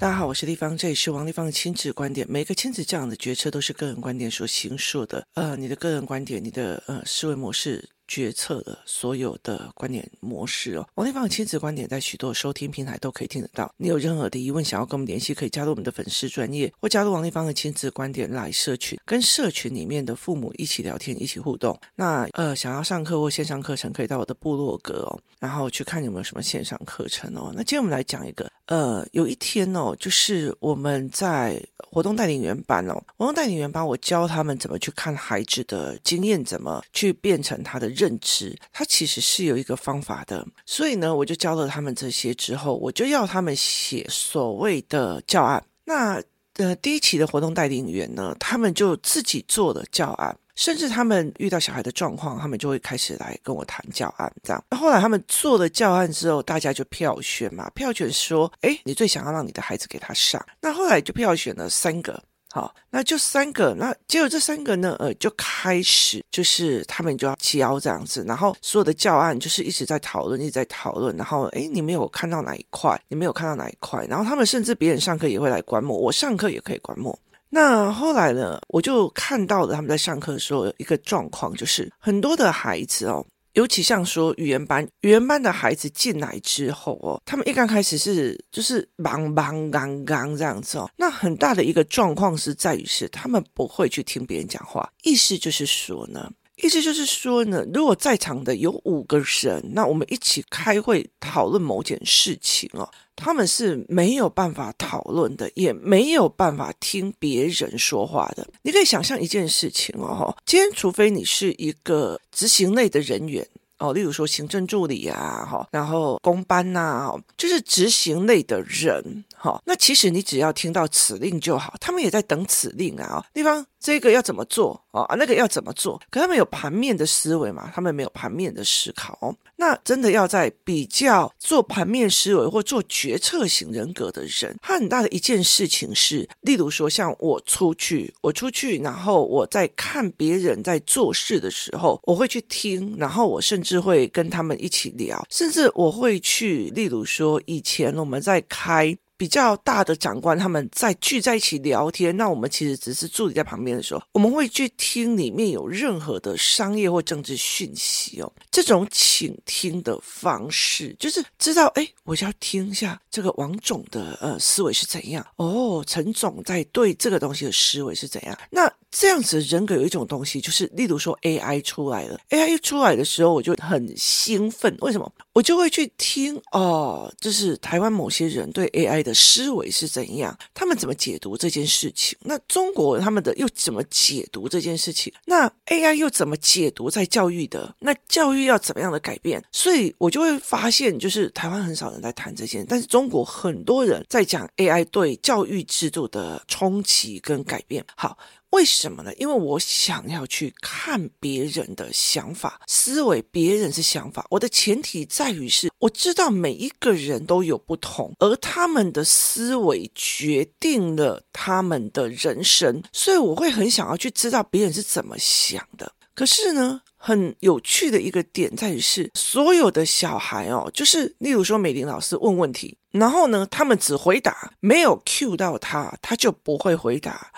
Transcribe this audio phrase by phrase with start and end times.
[0.00, 2.26] 大家好，我是立芳，这里是王立芳的亲子观点。
[2.26, 5.22] 每个亲子这样的决策都是个人观点所形塑的。
[5.34, 7.86] 呃，你的个人观点，你的呃思维模式。
[8.10, 13.72] 决策的所有的观点模式哦，王丽芳的亲子观点在许多收听平台都可以听得到。
[13.76, 21.78] 你有任何的疑问想要跟我们联系，可以加入我们的粉丝专业，或加入王丽芳的亲子观点来社群，跟社群里面的父母一起聊天，一起互动。
[21.94, 27.52] 那呃，想要上课或线上课程，可以到我的部落格哦，然后去看有没有什么线上课程哦。
[27.54, 37.88] 那今天我们来讲一个，呃，有一天哦，就是我们在活动带领员班哦，活动带领员班，我教他们怎么去看孩子的经验，怎么去变成他的。
[38.00, 45.62] 认知，它其实是有一个方法的，所以呢，我就教了他们这些之后，我就要他们写所谓的教案。
[45.84, 46.22] 那
[46.54, 54.30] 呃，第一期的活动带领员呢，他们就自己做了教案，甚至他们遇到小孩的状况，他们就会开始来跟我谈教案。
[54.42, 60.44] 这样，那后来他们做了教案之后，大家就票选嘛，票选说，哎，你最想要让你的孩子给他上？
[60.60, 62.22] 那后来就票选了三个。
[62.52, 73.00] 好，那就三个，那结果这三个呢，呃，就开始就是他们就要教这样子，然后所有的教案就是一直在讨论，一直在讨论，然后诶，你没有看到哪一块？
[73.06, 74.04] 你没有看到哪一块？
[74.06, 77.16] 然后他们甚至别人上课也会来观摩，我上课也可以观摩。
[77.48, 83.24] 那后来呢，我就看到了他们在上课的时候有一个状况，就是很多的孩子哦。
[83.54, 96.30] 尤其像说语言班，语言班的孩子进来之后哦，他们一刚开始是就是忙忙刚刚这样子哦，那很大的一个状况是在于是他们不会去听别人讲话，意思就是说呢。
[96.62, 108.46] 意思就是说呢，如果在场的有五个人，那我们一起开会讨论某件事情哦，他们是没有办法讨论的，也没有办法听别人说话的。
[108.62, 113.46] 你可以想象一件事情哦，今天除非你是一个执行类的人员。
[113.78, 126.00] 哦，例如说行政助理啊，哈，然后工班呐，就是执行类的人，哈，那其实你只要听到指令就好，他们也在等指令啊，地方这个要怎么做啊，那个要怎么做？
[126.10, 129.34] 可他们有盘面的思维嘛，他们没有盘面的思考。
[129.56, 143.80] 那真的要在比较做盘面思维或做决策型人格的人，他很大的一件事情是，例如说像我出去，我出去，然后我在看别人在做事的时候，我会去听，然后我甚至。
[143.80, 148.94] 会跟他们一起聊，甚至我会去，例如说，以前我们在开。
[149.20, 158.32] 比较大的长官他们在聚在一起聊天，那我们其实只是助理在旁边的时候，我们会去听里面有任何的商业或政治讯息哦。
[158.50, 168.38] 这种倾听的方式，就是知道哎，我就要听一下这个王总的呃思维是怎样哦，陈总在对这个东西的思维是怎样。
[168.50, 175.12] 那这样子人格有一种东西，就是例如说 AI 出来了，AI 一出来的时候，我就很兴奋，为什么？
[175.32, 179.14] 我就会去听哦，就是台湾某些人对 AI 的。
[179.30, 180.36] 思维是怎样？
[180.52, 182.18] 他们怎么解读这件事情？
[182.22, 185.12] 那中国他们的又怎么解读这件事情？
[185.26, 187.72] 那 AI 又怎么解读在教育的？
[187.78, 189.40] 那教育要怎么样的改变？
[189.52, 197.84] 所以我就会发现，就是台湾很少人在谈这件，但是中国很多人在讲 AI 对教育制度的冲击跟改变。
[197.94, 198.18] 好。
[198.50, 199.14] 为什么呢？
[199.14, 204.26] 因为我想要去看别人的想法、思维，别人是想法。
[204.30, 215.92] 我的前提在于是，我知道每一个人都有不同，而他们的思维决定了他们的人生，所以我会很想要去知道别人是怎么想的。
[216.12, 227.30] 可是呢，很有趣的一个点在于是，所有的小孩哦，就是例如说美玲老师问问题，然后呢，他们只回答，没有 cue 到他，他就不会回答。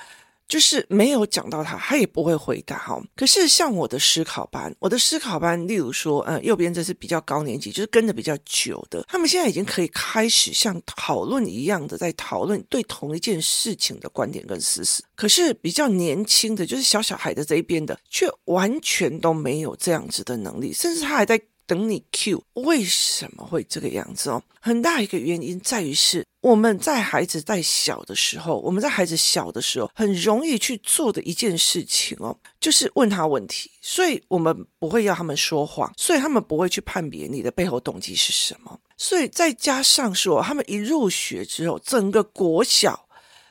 [0.53, 3.03] 就是没有讲到他，他也不会回答哈。
[3.17, 15.03] 可是像我的思考班，我的思考班，例如说，嗯，右边这是比较高年级，就是跟着比较久的，他们现在已经可以开始像讨论一样的在讨论对同一件事情的观点跟事实。
[15.17, 21.41] 可是比较年轻的，就是小小孩的这一边的，却完全都没有这样子的能力，甚至他还在。
[21.73, 24.43] 等你 Q，为什么会这个样子哦？
[24.61, 38.79] 很大一个原因在于是我们在孩子在小的时候，我们在孩子小的时候很容易去做的一件事情哦，就是问他问题，所以我们不会要他们说谎，所以他们不会去判别你的背后动机是什么。
[38.99, 43.09] 所以再加上说，他们一入学之后，整个国小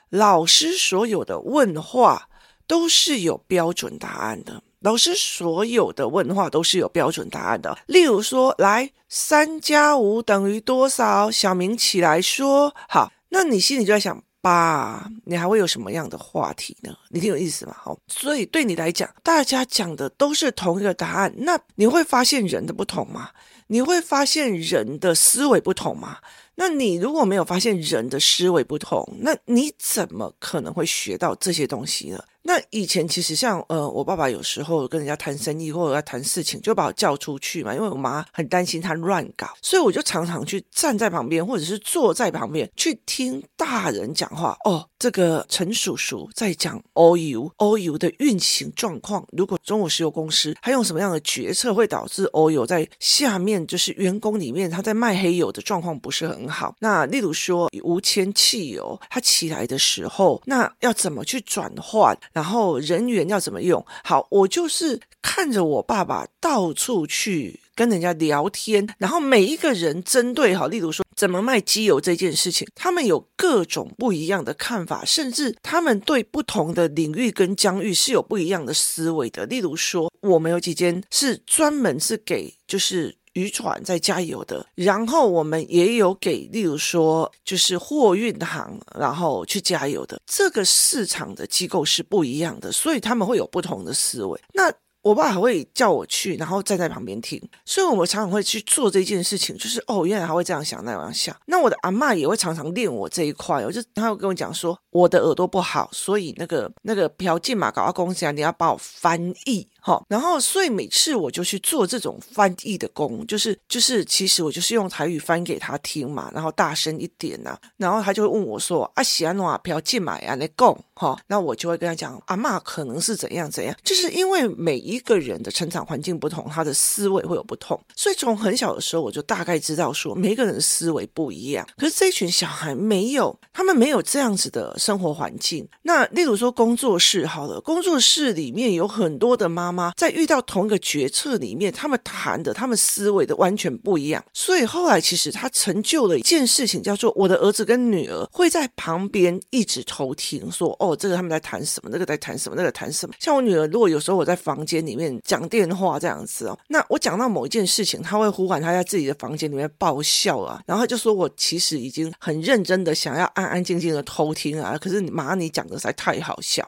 [0.09, 2.29] 老师所有的问话
[2.67, 4.61] 都是有标准答案的。
[4.81, 11.29] 老师所有的问话都是有标准答案的，例如说，来三加五等于多少？
[11.29, 16.95] 小明起来说，好，那你心里就在想，八，你还会有什么样的话题呢？
[17.09, 23.29] 你挺有意思嘛，好，所以对你来讲，大家讲的都是同一个答案，那你会发现人的不同吗？
[23.67, 26.17] 你会发现人的思维不同吗？
[26.55, 32.21] 那你如果没有发现人的思维不同，那你怎么可能会学到这些东西呢？
[32.43, 44.57] 那以前其实像呃，我爸爸有时候跟人家谈生意或者要谈事情，就把我叫出去嘛，因为我妈很担心他乱搞，所以我就常常去站在旁边，或者是坐在旁边去听大人讲话。
[44.65, 49.25] 哦，这个陈叔叔在讲欧油，欧油的运行状况。
[49.31, 56.75] 如果中国石油公司他用什么样的决策会导致欧油在下面就是员工里面他在卖黑油的状况不是很好？
[56.79, 62.17] 那例如说无铅汽油它起来的时候，那要怎么去转换？
[62.33, 63.85] 然后人员要怎么用？
[64.03, 79.45] 好，我就是看着我爸爸到处去跟人家聊天，然后每一个人针对哈，例如说怎么卖机油这件事情，他们有各种不一样的看法，甚至他们对不同的领域跟疆域是有不一样的思维的。
[79.45, 83.20] 例如说，我们有几间是专门是给就是。
[83.33, 94.39] 渔船在加油的，然后我们也有给，例如说就是货运行，然后去加油的，这个市场的机构是不一样的，所以他们会有不同的思维。
[94.53, 101.35] 那我爸还会叫我去，然后站在旁边听，所以我们常常会去做这件事情，就是哦，原来他会这样想，那样想。
[101.47, 109.67] 那我的阿嬷也会常常练我这一块，我就他会跟我讲说，我的耳朵不好，所以那个那个嫖妓嘛，搞到公司，你要帮我翻译。
[109.83, 131.67] 好，然后所以每次我就去做这种翻译的工，就是就是其实我就是用台语翻给他听嘛，然后大声一点呐、然后他就会问我说：“阿，喜安诺啊，不要进买啊，来供哈。”那我就会跟他讲：“阿嬷可能是怎样怎样，就是因为每一个人的成长环境不同，他的思维会有不同，所以从很小的时候我就大概知道说每一个人的思维不一样。
[131.75, 135.67] 可是这群小孩没有，他们没有这样子的生活环境。
[135.81, 139.70] 那例如说工作室好了，工作室里面有很多的妈。
[139.71, 153.13] 妈在遇到同一个决策里面，他们谈的、他们思维的完全不一样，所以后来其实他成就了一件事情，叫做我的儿子跟女儿会在旁边一直偷听，说哦，这个他们在谈什么，那个在谈什么，那个谈什么。
[153.19, 166.67] 像我女儿，如果有时候我在房间里面讲电话这样子哦，那我讲到某一件事情，他会呼唤他在自己的房间里面爆笑啊，然后他就说我其实已经很认真的想要安安静静的偷听啊，可是妈你讲的实在太好笑。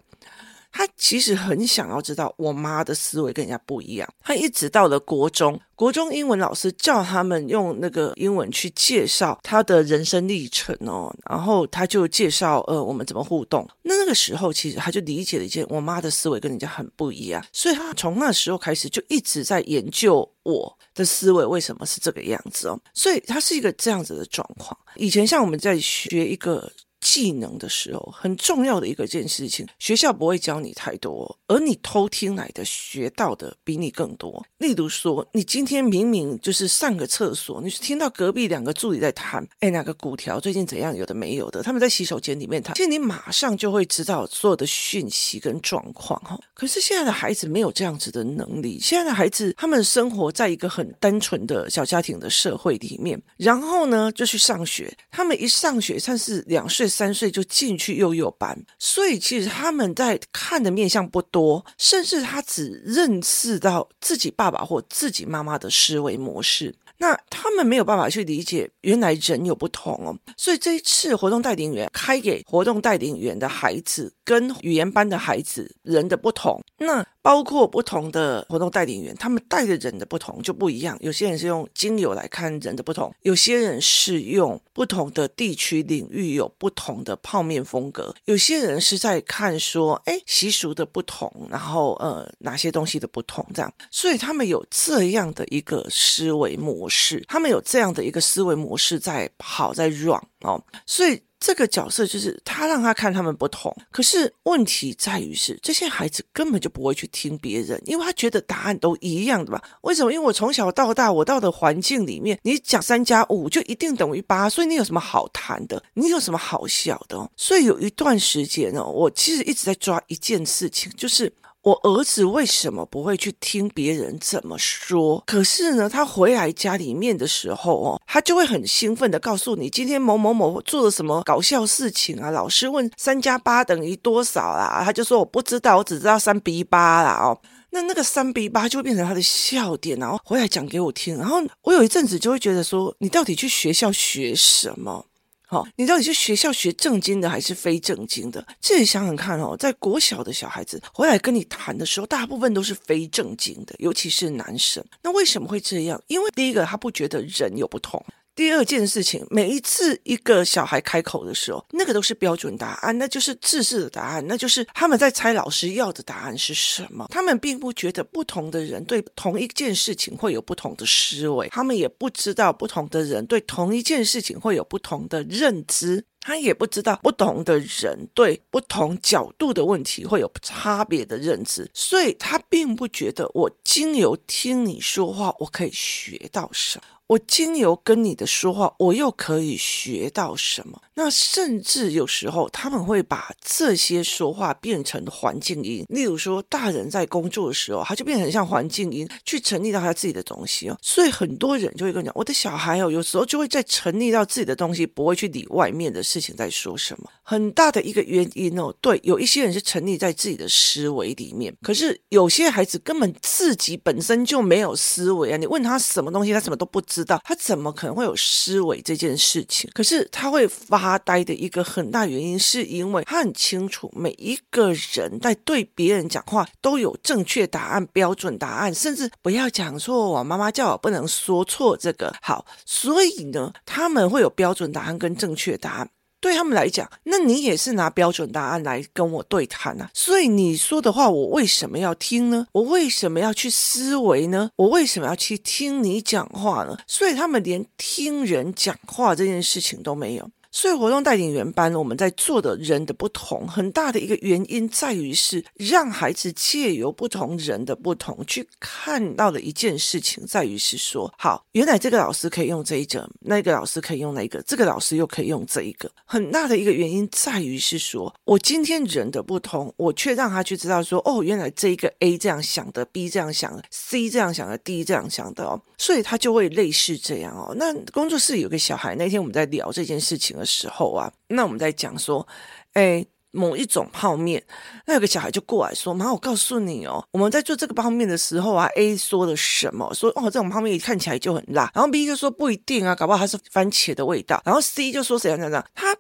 [0.73, 4.13] 他其实很想要知道我妈的思维跟人家不一样。
[4.21, 13.69] 他一直到了国中，国中英文老师叫他们用那个英文去介绍他的人生历程哦，然后他就介绍呃我们怎么互动。
[13.83, 22.79] 那那个时候其实他就理解了一件，我妈的思维跟人家很不一样，所以他从那时候开始就一直在研究我的思维为什么是这个样子哦。
[22.95, 24.75] 所以他是一个这样子的状况。
[24.95, 26.71] 以前像我们在学一个。
[27.03, 34.43] 技能的时候，很重要的一个件事情，学校不会教你太多，而你偷听来的学到的比你更多。
[34.57, 46.39] 例如说，你今天明明就是上个厕所，你是听到隔壁两个助理在谈，哎，哪个股条最近怎样，有的没有的，他们在洗手间里面谈，其实你马上就会知道所有的讯息跟状况哈。
[46.53, 56.87] 可是现在的孩子没有这样子的能力，现在的孩子他们生活在一个很单纯的小家庭的社会里面，然后呢就去上学，他们一上学算是两岁。
[56.93, 66.75] 三岁就进去幼幼班，所以其实他们在看的面向不多，甚至他只认识到自己爸爸或自己妈妈的思维模式。
[66.97, 70.15] 那他们没有办法去理解，原来人有不同哦。
[70.37, 80.97] 所以这一次活动带领员开给活动带领员的孩子，跟语言班的孩子人的不同，那包括不同的活动带领员，他们带的人的不同就不一样。
[80.99, 93.73] 有些人是用精油来看人的不同，有些人是用不同的地区领域有不同的泡面风格，有些人是在看说，哎，习俗的不同，然后呃哪些东西的不同这样。
[93.89, 101.21] 所以他们有这样的一个思维模式，他们有这样的一个思维模式在跑在 run 哦，所以。
[101.45, 109.61] 这个角色就是他让他看他们不同，可是问题在于是这些孩子根本就不会去听别人，因为他觉得答案都一样的吧？
[109.81, 110.13] 为什么？
[110.13, 115.83] 因为我从小到大，我到的环境里面，你讲三加五就一定等于八，所以你有什么好谈的？
[115.95, 117.29] 你有什么好笑的？
[117.35, 121.33] 所以有一段时间哦，我其实一直在抓一件事情，就是。
[121.63, 125.23] 我儿子为什么不会去听别人怎么说？
[125.25, 132.29] 可是呢，他回来家里面的时候哦，他就会很兴奋地告诉你，今天某某某做了什么搞笑事情啊？
[132.31, 134.81] 老师问三加八等于多少啦？
[134.83, 137.39] 他就说我不知道，我只知道三比八啦哦。
[137.69, 141.17] 那那个三比八就变成他的笑点，然后回来讲给我听。
[141.17, 145.05] 然后我有一阵子就会觉得说，你到底去学校学什么？
[145.53, 148.45] 哦，你到底是学校学正经的还是非正经的？
[148.59, 154.83] 自己想想看哦，在国小的小孩子回来跟你谈的时候，大部分都是非正经的，尤其是男生。
[155.03, 156.01] 那为什么会这样？
[156.07, 158.03] 因为第一个，他不觉得人有不同。
[158.35, 167.05] 第二件事情，每一次一个小孩开口的时候，那个都是标准答案，那就是自制的答案，那就是他们在猜老师要的答案是什么。
[167.09, 186.85] 他们并不觉得不同的人对同一件事情会有不同的思维，他们也不知道不同的人对同一件事情会有不同的认知，他也不知道不同的人对不同角度的问题会有差别的认知，所以他并不觉得我经由听你说话，我可以学到什么。
[187.07, 190.81] 我经由跟你的说话，我又可以学到什么？
[190.95, 200.77] 那甚至有时候他们会把这些说话变成环境音，例如说大人在工作的时候，他就变成像环境音去沉溺到他自己的东西哦。
[200.81, 207.09] 所以很多人就会跟你讲，我的小孩哦，有时候就会在沉溺到自己的东西，不会去理外面的事情在说什么。
[207.23, 219.67] 很大的一个原因哦，对，有一些人是沉溺在自己的思维里面，可是有些孩子根本自己本身就没有思维啊，你问他什么东西，他什么都不知道，他怎么可能会有思维这件事情？
[219.73, 235.89] 可是他会发呆的一个很大原因，是因为他很清楚每一个人在对别人讲话都有正确答案、标准答案，甚至不要讲错，我妈妈叫我不能说错这个好，所以呢，他们会有标准答案跟正确答案。
[236.23, 242.47] 对他们来讲，那你也是拿标准答案来跟我对谈啊，所以你说的话，我为什么要听呢？
[242.53, 244.49] 我为什么要去思维呢？
[244.55, 246.77] 我为什么要去听你讲话呢？
[246.87, 250.29] 所以他们连听人讲话这件事情都没有。
[250.53, 265.91] 所以活动带领员班，我们在做的人的不同，很大的一个原因在于是让孩子借由不同人的不同去看到的一件事情，在于是说，好，原来这个老师可以用这一个，那个老师可以用那个，这个老师又可以用这一个。
[266.05, 277.55] 很大的一个原因在于是说，我今天人的不同，我却让他去知道说，哦，原来这一个 A 这样想的，B 这样想的，C 这样想的，D 这样想的哦，所以他就会类似这样哦。
[277.57, 282.27] 那工作室有个小孩，那天我们在聊这件事情时候啊，那我们在讲说，
[282.73, 284.43] 哎，某一种泡面，
[284.85, 289.93] 那有个小孩就过来说：“妈，我告诉你哦，我们在做这个泡面的时候啊，A 说了什么？
[289.93, 291.71] 说哦，这种泡面看起来就很辣。
[291.73, 294.41] 然后 B 就说不一定啊，搞不好它是番茄的味道。
[294.45, 295.95] 然后 C 就说怎样怎样，他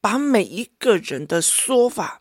[0.00, 2.19] 把每一个人的说法。”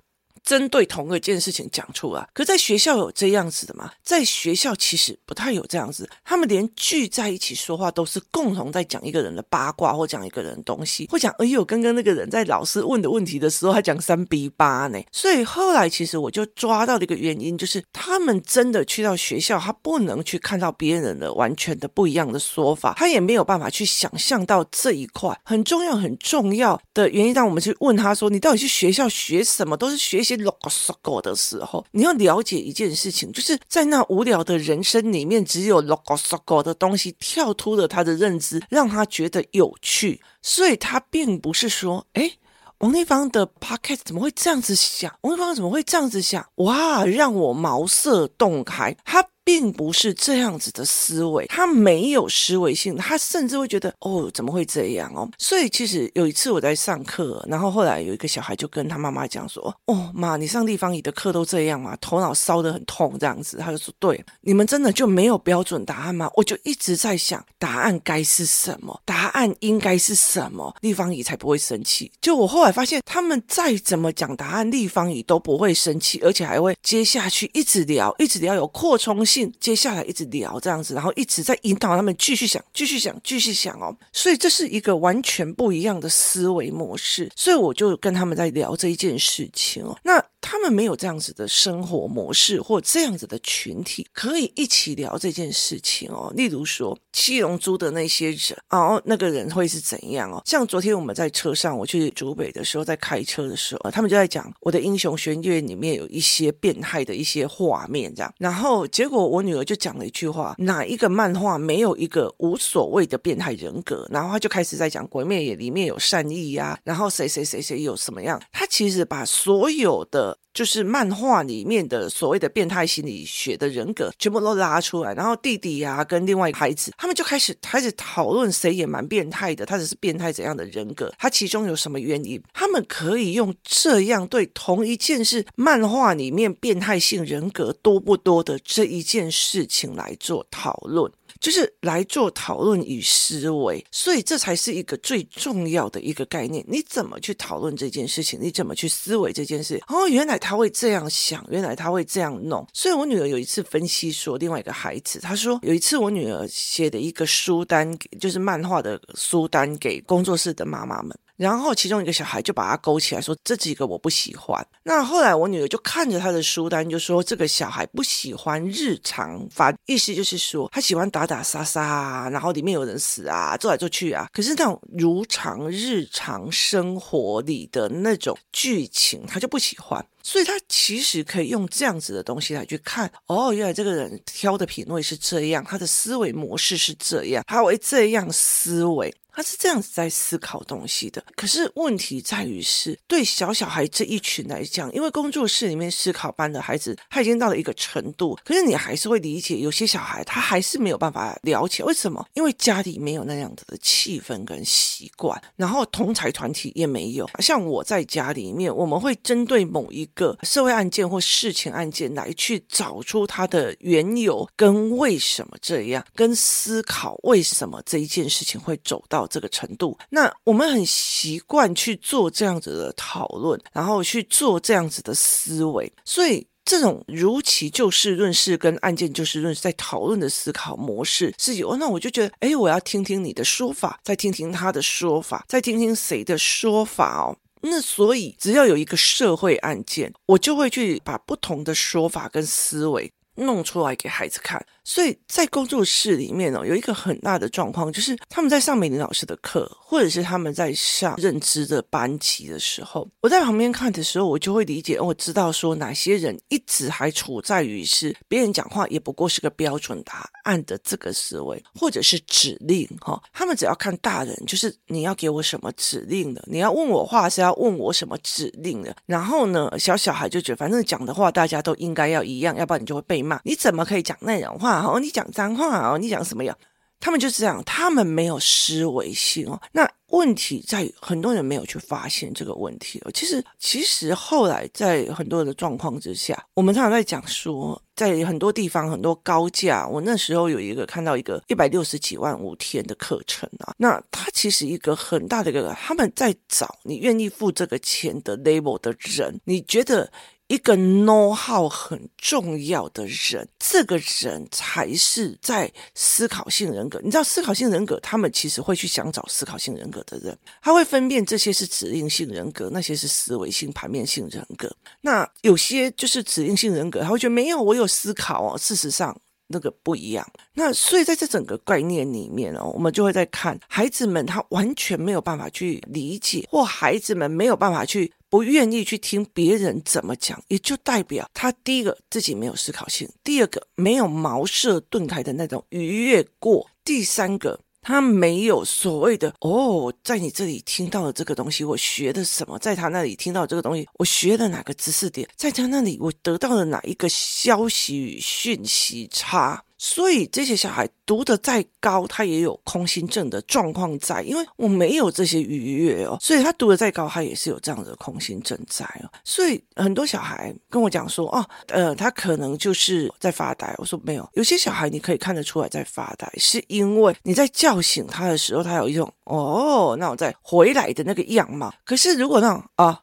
[0.50, 3.92] 针对同一件事情讲出来，可在学校有这样子的吗？
[4.02, 15.00] 在学校其实不太有这样子，他们连聚在一起说话都是共同在讲一个人的八卦，或讲一个人的东西，或讲哎呦，刚刚那个人在老师问的问题的时候，还讲三比八呢。
[15.12, 27.36] 所以后来其实我就抓到了一个原因，就是他们真的去到学校，他不能去看到别人的完全的不一样的说法，他也没有办法去想象到这一块很重要很重要的原因。
[27.36, 29.78] 当我们去问他说：“你到底去学校学什么？
[29.78, 30.39] 都是学习。
[30.44, 40.22] ”logo logo 的时候，你要了解一件事情，就是在那无聊的人生里面，只有 logo logo 的东西跳脱了他的认知，让他觉得有趣。
[40.42, 42.32] 所以，他并不是说，哎，
[42.80, 45.14] 王立芳的 p o c k e t 怎么会这样子想？
[45.22, 46.46] 王立芳怎么会这样子想？
[46.56, 48.96] 哇，让我茅塞顿开。
[49.04, 49.26] 他。
[49.50, 55.28] 并不是这样子的思维，他没有思维性，他甚至会觉得哦，怎么会这样哦？
[55.40, 61.98] 所以其实有一次我在上课，然后后来有一个小孩就跟他妈妈讲说：“哦，妈，你上地方语的课都这样吗？
[62.00, 69.02] 头脑烧得很痛这样子。”他就说：“对，你们真的就没有标准答案吗？”我就一直在想，答案该是什么？
[69.04, 70.76] 答案应该是什么？
[70.80, 72.12] 地方语才不会生气。
[72.22, 79.39] 就我后来发现，他们再怎么讲答案，地方语都不会生气，而且还会接下去一直聊，一直聊，有扩充性。
[79.60, 83.96] 接下来一直聊这样子，然后一直在引导他们继续想、继续想、继续想哦。
[84.12, 87.30] 所以这是一个完全不一样的思维模式。
[87.36, 89.98] 所以我就跟他们在聊这一件事情哦。
[90.04, 96.32] 那他们没有这样子的生活模式，或这样子的群体可以一起聊这件事情哦。
[96.36, 100.42] 例如说七龙珠的那些人哦，那个人会是怎样哦？
[100.46, 108.34] 像昨天我们在车上，我去竹北的时候，在开车的时候，他们就在讲我的英雄学院里面有一些变态的一些画面这样。
[108.38, 114.08] 然后结果我女儿就讲了一句话：哪一个漫画没有一个无所谓的变态人格？
[114.12, 118.42] 然后她就开始在讲鬼灭也里面有善意呀、啊，然后谁谁谁谁有什么样？
[118.52, 120.38] 她其实把所有的。
[120.60, 132.44] 就是漫画里面的所谓的变态心理学的人格全部都拉出来，然后弟弟呀、啊、跟另外一个孩子，他们就开始开始讨论谁也蛮变态的，他只是变态怎样的人格，他其中有什么原因？
[132.54, 141.10] 他们可以用这样对同一件事，漫画里面变态性人格多不多的这一件事情来做讨论。
[141.40, 143.86] 就是来做讨论与思维。
[143.92, 146.64] 所以这才是一个最重要的一个概念。
[146.68, 148.40] 你怎么去讨论这件事情？
[148.42, 149.82] 你怎么去思维这件事？
[149.88, 152.68] 哦，原来他会这样想，原来他会这样弄。
[152.74, 161.18] 所以我女儿有一次分析说，另外一个孩子，她说有一次我女儿写的一个书单，就是漫画的书单给工作室的妈妈们。
[161.40, 174.28] 然后其中一个小孩就把他勾起来说：“这几个我不喜欢。”那后来我女儿就看着他的书单，就说：“这个小孩不喜欢日常法，意思就是说他喜欢打打杀杀，然后里面有人死啊，做来做去啊。
[174.34, 180.06] 可是那种如常日常生活里的那种剧情，他就不喜欢。
[180.22, 202.28] 所以他其实可以用这样子的东西来去看，哦，原来这个人挑的品味是这样，他的思维模式是这样，他会这样思维。”他是这样子在思考东西的，可是问题在于是对小小孩这一群来讲，因为工作室里面思考班的孩子他已经到了一个程度，可是你还是会理解有些小孩他还是没有办法了解为什么？
[202.34, 207.26] 因为家里没有那样子的气氛跟习惯，然后同才团体也没有。
[207.40, 219.29] 像我在家里面，我们会针对某一个社会案件或事情案件来去找出它的缘由跟为什么这样，跟思考为什么这一件事情会走到。
[219.30, 237.38] 这个程度，那我们很习惯去做这样子的讨论，然后去做这样子的思维，所以这种如其就事论事跟案件就事论事在讨论的思考模式是有，那我就觉得，哎，我要听听你的说法，再听听他的说法，再听听谁的说法哦。
[237.62, 244.66] 那所以只要有一个社会案件，我就会去把不同的说法跟思维弄出来给孩子看。
[244.90, 274.79] 所以在工作室里面哦，有一个很大的状况，就是他们在上美玲老师的课，或者是他们在上认知的班级的时候，我在旁边看的时候，我就会理解，我知道说哪些人一直还处在于是别人讲话也不过是个标准答案的这个思维，或者是指令哈，他们只要看大人，就是你要给我什么指令的，你要问我话是要问我什么指令的，然后呢，小小孩就觉得反正讲的话大家都应该要一样，要不然你就会被骂，你怎么可以讲那种话？
[274.86, 276.56] 哦，你讲脏话哦，你讲什么呀？
[277.02, 279.58] 他们就是这样，他们没有思维性哦。
[279.72, 283.12] 那问题在于很多人没有去发现这个问题哦。
[283.14, 300.12] 其实，其实后来在很多的状况之下，我们常常在讲说，在很多地方很多高价，我那时候有一个看到一个一百六十几万五天的课程啊，那他其实一个很大的一个，他们在找你愿意付这个钱的 label 的人，你觉得？
[300.50, 307.00] 一个 know how 很重要的人，这个人才是在思考性人格。
[307.04, 314.76] 你知道，思考性人格，他们其实会去想找思考性人格的人，他会分辨这些是指令性人格，那些是思维性、盘面性人格。
[315.02, 318.58] 那有些就是指令性人格，他会觉得没有，我有思考哦。
[318.58, 319.16] 事实上，
[319.50, 320.26] 那个不一样。
[320.54, 328.14] 那所以在这整个概念里面哦，我们就会在看孩子们，他完全没有办法去理解，或孩子们没有办法去。
[328.32, 342.60] 不愿意去听别人怎么讲，也就代表他第一个自己没有思考性，第二个没有茅塞顿开的那种愉悦过，第三个他没有所谓的哦，在你这里听到了这个东西，我学的什么？
[342.60, 345.28] 在他那里听到这个东西，我学的哪个知识点？
[345.36, 349.64] 在他那里我得到了哪一个消息与讯息差？
[349.80, 359.10] 所以这些小孩读得再高，他也有空心症的状况在，因为我没有这些愉悦哦，所以他读得再高，他也是有这样的空心症在哦。
[359.24, 363.74] 所以很多小孩跟我讲说，哦，呃，他可能就是在发呆。
[363.78, 371.74] 我说没有，有些小孩你可以看得出来在发呆，是因为你在叫醒他的时候，他有一种哦，那我再回来的那个样貌。
[371.86, 373.00] 可是如果那种啊。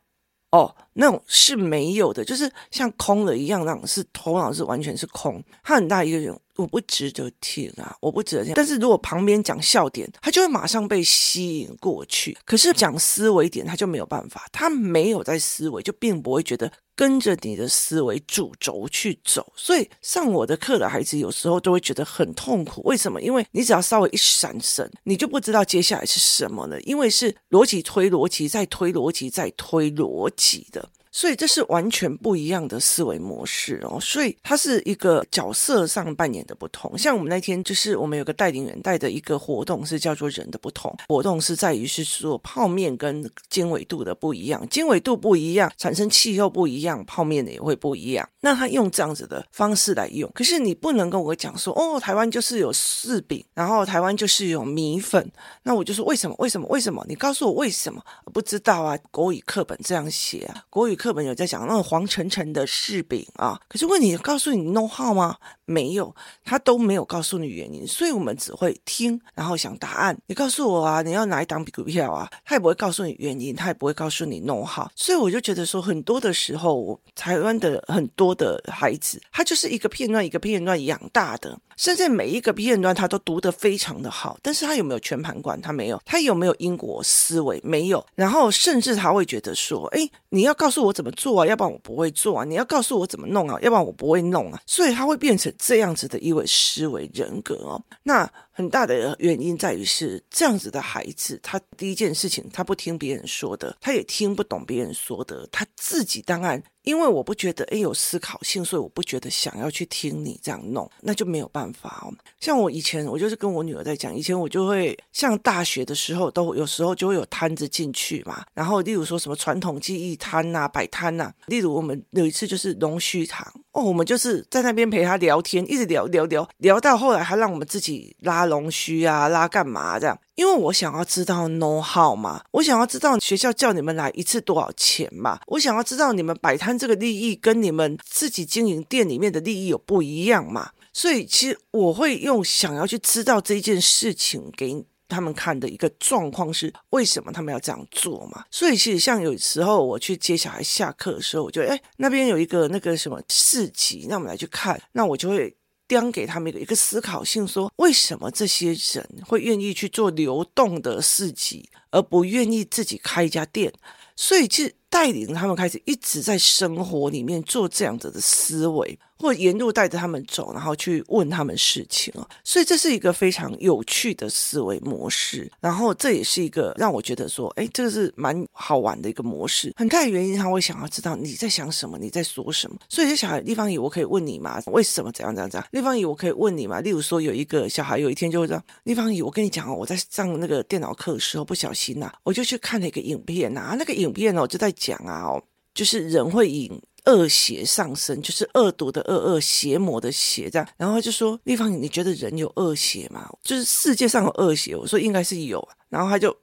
[0.53, 8.55] 哦，那种是没有的，就是像空了一样，那种是头脑是完全是空，他很大一个人，我不值得听啊，我不值得听。
[8.55, 12.37] 但是如果旁边讲笑点，他就会马上被吸引过去。
[12.45, 16.71] 可是讲思维点，他就没有办法，他没有在思维，就并不会觉得。
[16.99, 22.81] 跟着你的思维主轴去走，所以上我的课的孩子有时候都会觉得很痛苦。
[22.87, 23.21] 为什么？
[23.21, 30.89] 因为你只要稍微一闪神，你就不知道接下来是什么了，因为是逻辑推逻辑，再推逻辑，再推逻辑的。
[31.17, 36.97] 所以这是完全不一样的思维模式哦，所以它是一个角色上扮演的不同。
[36.99, 48.29] 像我们那天就是我们有个带领员带的一个活动是叫做人的不同活动，是在于是说泡面跟经纬度的不一样，经纬度不一样，产生气候不一样，泡面的也会不一样。
[48.43, 56.37] 那他用这样子的方式来用，可是你不能跟我讲说哦，台湾就是有柿饼，然后台湾就是有米粉，那我就说为什么？
[56.39, 56.69] 为什么？
[56.69, 57.03] 为什么？
[57.09, 58.05] 你告诉我为什么？
[58.35, 61.06] 不知道啊，国语课本这样写啊，国语课。
[61.07, 65.37] 课本有在讲那种黄澄澄的柿饼啊，可是问你告诉你 know how 吗？
[65.65, 66.13] 没有，
[66.45, 70.17] 他都没有告诉你原因，所以我们只会听，然后想答案。
[70.27, 72.29] 你告诉我啊，你要哪一档股票啊？
[72.45, 74.89] 他也不会告诉你原因，他也不会告诉你 know how。
[74.97, 85.61] 所以我就觉得说，很多的时候，台湾的很多的孩子，他就是一个片段一个片段养大的，甚至每一个片段他都读得非常的好，但是他有没有全盘观？
[85.61, 86.01] 他没有。
[86.05, 87.61] 他有没有因果思维？
[87.65, 88.05] 没有。
[88.15, 92.45] 然后甚至他会觉得说，哎，你要告诉我怎么做啊，要不然我不会做啊。
[92.45, 94.61] 你要告诉我怎么弄啊，要不然我不会弄啊。
[94.67, 95.53] 所以他会变成。
[95.59, 106.63] 这样子的一位思维人格哦，那很大的原因在于是这样子的孩子，他第一件事情他不听别人说的，他也听不懂别人说的，他自己当然。
[106.87, 112.15] 因为我不觉得诶有思考性，所以我不觉得想要去听你这样弄，那就没有办法哦。
[112.39, 118.45] 像我以前，我就是跟我女儿在讲，以前我就会像大学的时候，都有时候就会有摊子进去嘛。
[118.55, 130.19] 然后例如说什么传统技艺摊呐、摆摊呐，例如我们有一次就是龙须糖哦，我们就是在那边陪他聊天，一直聊聊聊聊到后来，还让我们自己拉龙须啊，拉干嘛这样。
[130.35, 155.57] 因为我想要知道 know how 嘛，我想要知道学校叫你们来一次多少钱嘛，我想要知道你们摆摊这个利益跟你们自己经营店里面的利益有不一样嘛，所以其实我会用想要去知道这件事情给他们看的一个状况是为什么他们要这样做嘛，所以其实像有时候我去接小孩下课的时候，我觉得哎那边有一个那个什么市集，那我们来去看，那我就会。
[155.89, 163.73] 丢给他们一个一个思考性，说为什么这些人会愿意去做流动的市集，而不愿意自己开一家店？
[164.17, 168.99] 所以，就带领他们开始一直在生活里面做这样子的思维。
[169.19, 175.51] 或沿路带着他们走，然后去问他们事情啊，所以这是一个非常有趣的思维模式。
[175.61, 179.73] 然后这也是一个让我觉得说，哎，这个是蛮好玩的一个模式。
[179.77, 182.77] 很大的原因，他会想要知道你在想什么，你在说什么。
[182.89, 184.63] 所以这小孩，立方体，我可以问你吗？
[184.67, 185.69] 为什么怎样怎样怎样？
[185.73, 186.81] 立方体，我可以问你吗？
[186.81, 195.43] 例如说，有一个小孩有一天就会这样，立方体，我跟你讲哦，我在上那个电脑课的时候不小心呐、我就去看了一个影片呐、啊，那个影片呢，我就在讲啊，哦，
[195.75, 196.81] 就是人会引。
[197.07, 200.69] 恶邪上身，就是恶毒的恶恶邪魔的邪，这样。
[200.77, 203.29] 然后他就说：“立方，你觉得人有恶邪吗？
[203.43, 206.37] 就是世界上有恶邪。”我说：“应该是有。”然后他就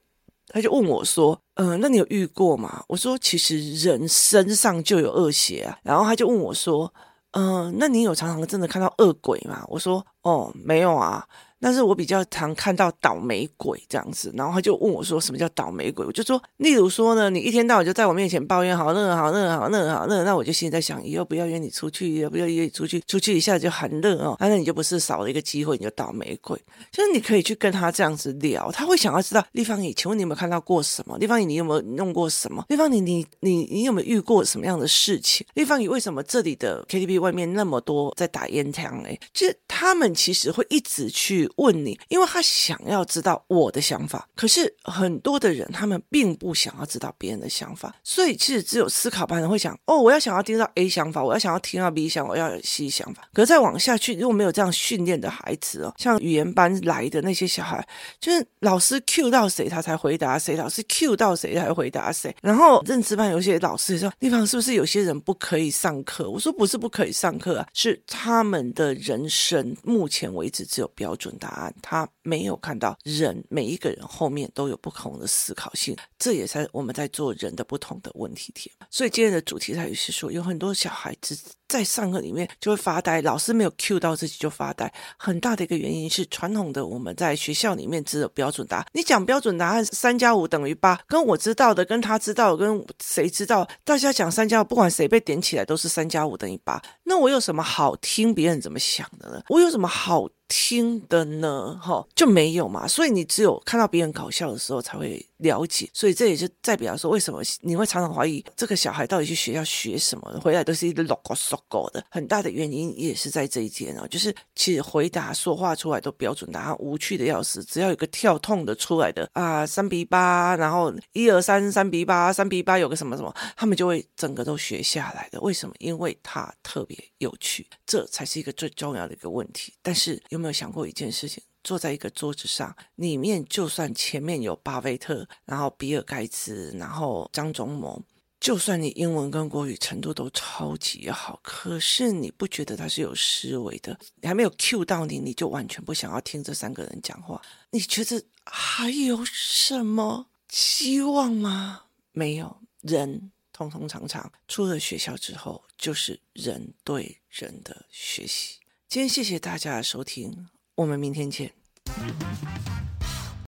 [0.48, 6.92] 他就问我说：“嗯、那你有遇过吗？”我说：“其实人身上就有恶邪啊。”然后他就问我说
[7.32, 11.26] ：“嗯、那你有常常真的看到恶鬼吗？”我说：“哦，没有啊。”
[11.64, 23.00] 但是我比较常看到倒霉鬼这样子，然后他就问我说：“什么叫倒霉鬼？”我就说：“例如说呢，你一天到晚就在我面前抱怨，好热，好热，好热，好热，那我就心里在想，以后不要约你出去，要不要约你出去？
[23.06, 26.60] 出去一下就很热哦，那你就不是少了一个机会，你就倒霉鬼。
[26.92, 31.16] 就是你可以去跟他这样子聊，他会想要知道立方体，请问你有没有看到过什么？
[31.16, 32.62] 立方体，你有没有弄过什么？
[32.68, 35.46] 立方体，你你你有没有遇过什么样的事情？
[35.54, 39.18] 立方体，为什么这里的 KTV 外面那么多在打烟枪嘞？
[39.32, 42.24] 就是他们其实会一直去问你，因为。
[42.34, 53.28] 他想要知道我的想法，可是很多的人他们并不想要知道别人的想法，所以其实只有思考班人会想：哦，我要想要听到 A 想法，我要想要听到 B 想，我要有 C 想法。
[53.32, 57.86] 可是再往下去，如果没有这样训练的孩子哦，像语言班来的那些小孩，
[58.18, 62.34] 就是老师 Q 到谁他才回答谁，老师 Q 到谁才回答谁。
[62.42, 66.28] 然后认知班有些老师说：地方是不是有些人不可以上课？
[66.28, 72.08] 我说不是不可以上课啊，是他们的人生目前为止只有标准答案，他。
[72.26, 78.74] 没有看到人，每一个人后面都有不同的思考性，这也是我们在做人的不同的问题点。
[78.88, 84.90] 所以今天的主题在于是说，有很多小孩子在上课里面就会发呆，老师没有 cue 到自己就发呆。
[85.18, 96.82] 很大的一个原因是传统的我们在学校里面只有标准答案，你讲标准答案三加五等于八，跟我知道的，跟他知道，跟谁知道，大家讲三加五，不管谁被点起来都是三加五等于八。
[97.02, 99.42] 那我有什么好听别人怎么想的呢？
[99.50, 100.26] 我有什么好？
[100.56, 125.40] 听的呢，哈，就没有嘛，所以你只有看到别人搞笑的时候才会了解，所以这也就代表说，为什么你会常常怀疑这个小孩到底去学校学什么，回来都是一个 logo logo 的，很大的原因也是在这一点哦，就是其实回答说话出来都标准答案，无趣的要死，只要有个跳痛的出来的啊，三比八，然后一二三三比八，三比八有个什么什么，他们就会整个都学下来的。
[125.40, 125.74] 为什么？
[125.78, 129.74] 因为它特别有趣，这才是一个最重要的一个问题。
[129.82, 131.42] 但是有没有想过一件事情？
[131.64, 138.00] 坐在一个桌子上，里面就算前面有巴菲特，然后比尔盖茨，然后张忠谋，
[138.38, 143.98] 就算你英文跟国语程度都超级好，可是你不觉得他是有思维的？
[144.20, 147.40] 你还没有 cue 到你，你就完全不想要听这三个人讲话？
[147.70, 151.84] 你觉得还有什么希望吗？
[152.12, 158.58] 没有，人通通常常出了学校之后，就是人对人的学习。
[158.86, 161.52] 今天谢谢大家的收听，我们明天见。